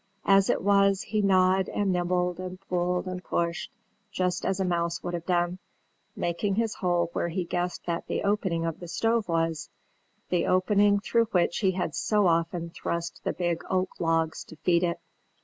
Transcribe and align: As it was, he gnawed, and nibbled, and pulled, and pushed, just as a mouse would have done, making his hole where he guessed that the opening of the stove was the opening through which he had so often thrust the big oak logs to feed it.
As 0.25 0.49
it 0.49 0.63
was, 0.63 1.03
he 1.03 1.21
gnawed, 1.21 1.69
and 1.69 1.93
nibbled, 1.93 2.39
and 2.39 2.59
pulled, 2.61 3.05
and 3.05 3.23
pushed, 3.23 3.69
just 4.11 4.47
as 4.47 4.59
a 4.59 4.65
mouse 4.65 5.03
would 5.03 5.13
have 5.13 5.27
done, 5.27 5.59
making 6.15 6.55
his 6.55 6.73
hole 6.73 7.11
where 7.13 7.27
he 7.27 7.43
guessed 7.45 7.85
that 7.85 8.07
the 8.07 8.23
opening 8.23 8.65
of 8.65 8.79
the 8.79 8.87
stove 8.87 9.27
was 9.27 9.69
the 10.29 10.47
opening 10.47 10.99
through 10.99 11.25
which 11.25 11.59
he 11.59 11.69
had 11.73 11.93
so 11.93 12.25
often 12.25 12.71
thrust 12.71 13.21
the 13.23 13.33
big 13.33 13.63
oak 13.69 13.99
logs 13.99 14.43
to 14.45 14.55
feed 14.55 14.83
it. 14.83 14.99